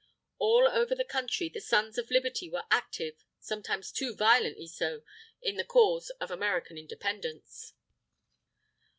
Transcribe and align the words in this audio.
All 0.39 0.67
over 0.67 0.95
the 0.95 1.05
Country, 1.05 1.47
the 1.47 1.61
Sons 1.61 1.95
of 1.99 2.09
Liberty 2.09 2.49
were 2.49 2.63
active, 2.71 3.23
sometimes 3.39 3.91
too 3.91 4.15
violently 4.15 4.65
so, 4.65 5.03
in 5.43 5.57
the 5.57 5.63
cause 5.63 6.09
of 6.19 6.31
American 6.31 6.75
Independence. 6.75 7.73